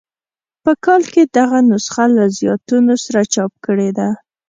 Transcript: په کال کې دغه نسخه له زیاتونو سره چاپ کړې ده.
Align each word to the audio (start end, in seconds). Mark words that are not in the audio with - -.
په 0.63 0.71
کال 0.85 1.01
کې 1.13 1.23
دغه 1.37 1.57
نسخه 1.69 2.05
له 2.15 2.25
زیاتونو 2.39 2.93
سره 3.05 3.21
چاپ 3.33 3.53
کړې 3.65 3.89
ده. 3.97 4.09